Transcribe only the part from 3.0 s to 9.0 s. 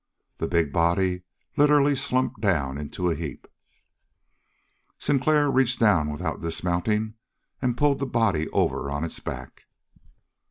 a heap. Sinclair reached down without dismounting and pulled the body over